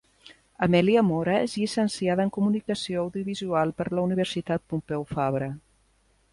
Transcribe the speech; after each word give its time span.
Amèlia 0.67 1.03
Mora 1.09 1.35
és 1.47 1.57
llicenciada 1.63 2.25
en 2.29 2.33
Comunicació 2.39 3.03
Audiovisual 3.05 3.77
per 3.81 3.89
la 3.93 4.07
Universitat 4.09 4.69
Pompeu 4.75 5.07
Fabra. 5.15 5.55